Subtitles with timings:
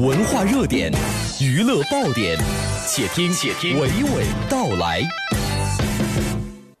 [0.00, 0.90] 文化热点，
[1.42, 2.38] 娱乐爆点，
[2.88, 5.02] 且听且听娓娓道来。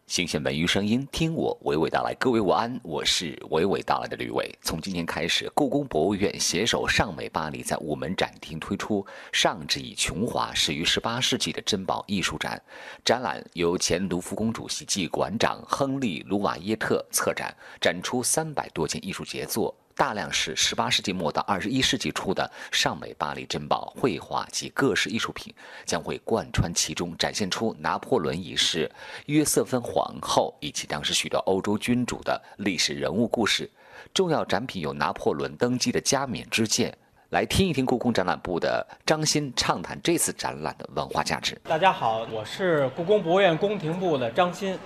[0.06, 2.14] 新鲜文娱声音，听我娓娓道来。
[2.14, 4.50] 各位午安，我是娓娓道来的吕伟。
[4.62, 12.58] 从今天开始，故宫博物院携手尚美巴黎，在午门展厅推出“上至以琼华，始于十八世纪的珍宝艺术展”。
[13.04, 19.76] 展览由前卢浮宫主席暨馆长亨利·卢瓦耶特策展，展出三百多件艺术杰作。
[19.96, 25.52] 大量是十八世纪末到二十一世纪初的尚美巴黎珍宝绘画及各式艺术品，
[25.84, 28.90] 将会贯穿其中，展现出拿破仑一世、
[29.26, 33.70] 约瑟芬皇后以及当时许多欧洲君主的历史人物故事。
[34.14, 36.96] 重要展品有拿破仑登基的加冕之剑。
[37.28, 41.56] 来听一听故宫展览部的张欣畅谈这次展览的文化价值。
[41.62, 44.76] 大家好，我是故宫博物院宫廷部的张欣。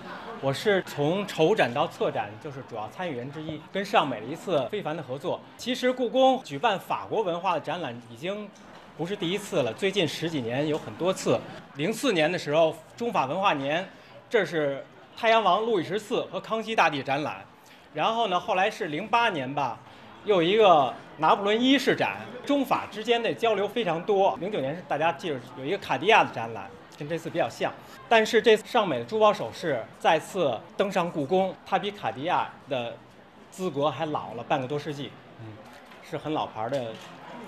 [0.44, 5.40] 我是从筹展到策展，就是主要参与人之一，跟尚美的一次非凡的合作。
[5.56, 8.46] 其实故宫举办法国文化的展览已经
[8.94, 11.40] 不是第一次了，最近十几年有很多次。
[11.76, 13.88] 零四年的时候，中法文化年，
[14.28, 14.84] 这是
[15.16, 17.42] 太阳王路易十四和康熙大帝展览。
[17.94, 19.80] 然后呢，后来是零八年吧，
[20.26, 24.36] 又一个拿破仑一世展，中法之间的交流非常多。
[24.38, 26.68] 零九年是大家记住有一个卡地亚的展览。
[26.96, 27.72] 跟这次比较像，
[28.08, 32.94] 但是这次尚美的珠宝首饰再次登上故宫，它比卡地亚的
[33.50, 35.46] 资格还老了半个多世纪，嗯，
[36.08, 36.92] 是很老牌的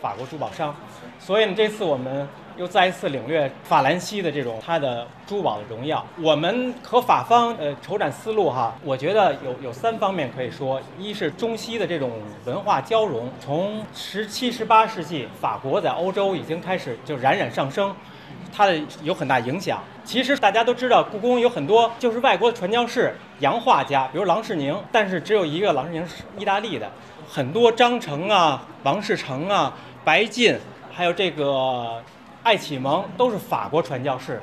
[0.00, 0.75] 法国珠宝商，
[1.19, 6.05] 所以呢，这次我们又再一次领略法兰西的这种它的珠宝的荣耀。
[6.20, 12.10] 我们和法方呃筹展思路哈，我觉得有有三方面可以说，一是中西的这种
[12.44, 17.94] 文化交融，从十七、十八世纪法国在欧洲已经开始就冉冉上升。
[18.56, 19.82] 它的有很大影响。
[20.02, 26.90] 其实大家都知道，故宫有很多就是外国的传教士、洋画家，比如郎世宁，但是只有一个郎世宁是意大利的。
[27.28, 30.56] 很多张成啊、王世成啊、白晋，
[30.90, 32.00] 还有这个
[32.44, 34.40] 艾启蒙，都是法国传教士。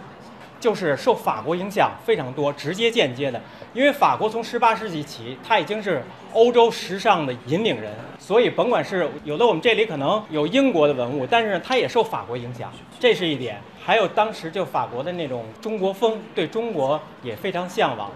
[0.63, 3.41] 就是受法国影响非常多，直接间接的，
[3.73, 6.01] 因为法国从十八世纪起，它已经是
[6.31, 13.59] 欧洲时尚的引领人，所以甭管是有的我们这里可能有英国的文物，但是它也受法国影响，这是一点。
[13.83, 18.09] 还有当时就法国的那种中国风，对中国也非常向往。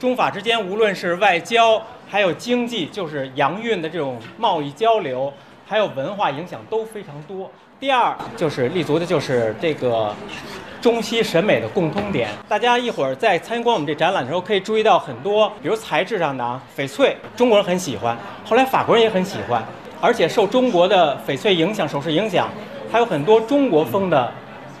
[0.00, 5.32] 中法之间无论是外交，还有经济，就是洋运的这种贸易交流，
[5.72, 7.50] 还有文化影响都非常多。
[7.80, 10.14] 第二就是立足的就是这个。
[10.82, 19.64] 中西审美的共通点，大家一会儿在参观我们这展览的时候，可以注意到很多，比如材质上的啊，翡翠，中国人很喜欢，后来法国人也很喜欢，
[20.00, 22.48] 而且受中国的翡翠影响，首饰影响，
[22.90, 24.32] 还有很多中国风的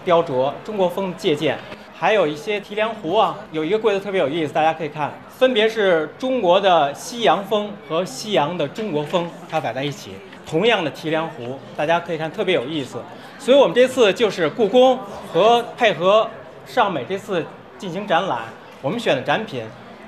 [0.04, 1.56] 雕琢，中国风借鉴，
[1.94, 10.10] 还有一些提梁壶啊，有一个柜子特别有意思，大家可以看，分别是中国的西洋风和西洋的中国风，它摆在一起。
[10.46, 13.02] 同样的提梁壶，大家可以看特别有意思，
[13.38, 14.98] 所以我们这次就是故宫
[15.32, 16.28] 和配合
[16.66, 17.44] 尚美这次
[17.78, 18.42] 进行展览，
[18.80, 19.64] 我们选的展品，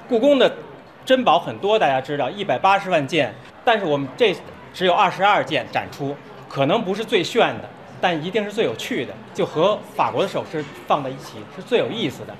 [0.09, 0.53] 故宫的
[1.05, 3.35] 珍宝很多，大家知道一百八十万件，
[3.65, 4.37] 但是我们这
[4.73, 6.15] 只有二十二件展出，
[6.49, 7.69] 可能不是最炫的，
[8.01, 12.35] 但一定是最有趣的，就和法国的首饰放在一起是最有意思的，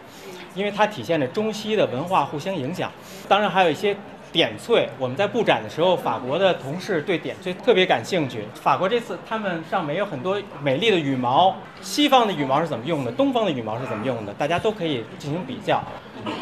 [0.55, 2.91] 因为它体现着中西的文化互相影响，
[3.29, 3.97] 当然还有一些。
[4.35, 8.43] 点翠，我们在布展的时候，法国的同事对点翠特别感兴趣。
[8.53, 15.81] 法国这次他们上面有很多美丽的羽毛，西方的羽毛是怎么用的，东方的羽毛是怎么用的，大家都可以进行比较。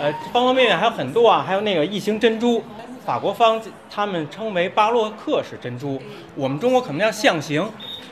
[0.01, 2.65] 呃，方方面面还有很多啊，还有那个异形珍珠，
[3.05, 3.61] 法国方
[3.91, 6.01] 他们称为巴洛克式珍珠，
[6.35, 7.63] 我们中国可能叫象形，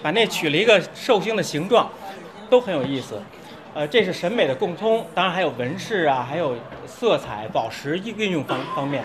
[0.03, 1.89] 把那取了一个寿星的形状，
[2.51, 3.19] 都很有意思。
[3.73, 6.55] 呃，这是审美的共通，当然还有纹饰啊，还有
[6.87, 9.03] 色彩、宝石运运用方方面。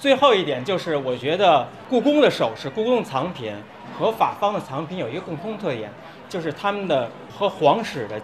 [0.00, 3.52] 最后一点就是，我觉得故宫的首饰、故宫的藏品
[3.98, 5.92] 和法方的藏品有一个共通特点，
[6.26, 7.06] 就是他们的
[7.36, 8.18] 和皇室的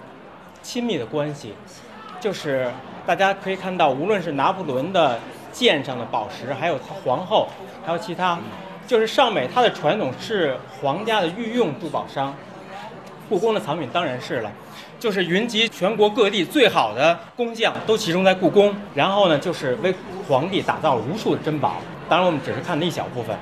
[0.62, 1.52] 亲密的关系。
[2.18, 2.72] 就是
[3.04, 5.20] 大家可以看到，无论是拿破仑的
[5.52, 7.46] 剑上的宝石，还有他皇后，
[7.84, 8.38] 还有其他，
[8.86, 12.34] 就是尚美它的传统是皇家的御用珠宝商，
[13.28, 14.50] 故宫的藏品当然是了。
[14.98, 19.94] 就是云集全国各地最好的工匠都集中在故宫，然后呢，就是为
[20.26, 21.76] 皇帝打造了无数的珍宝。
[22.08, 23.36] 当然，我们只是看了一小部分。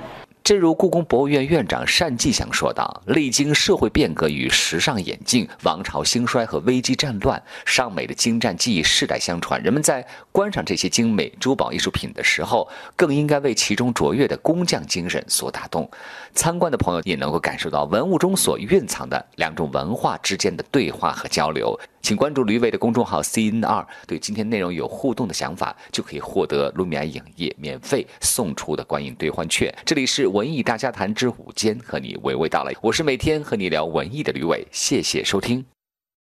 [0.44, 9.62] 正如故宫博物院院长单霁翔说道：“历经社会变革与时尚演进、王朝兴衰和危机战乱，尚美的精湛技艺世代相传。
[9.62, 15.90] 人们在观赏这些精美珠宝艺术品的时候，更应该为其中卓越的工匠精神所打动。
[16.34, 29.74] 参观的朋友也能够感受到文物中所蕴藏的两种文化之间的对话和交流。”请关注吕伟的公众号 CNR，对今天内容有互动的想法，就可以获得卢米埃影业免费送出的观影兑换券。
[29.86, 35.64] 这里是文艺大家谈之午间，和你娓娓道来，我是每天和你聊文艺的吕伟，谢谢收听。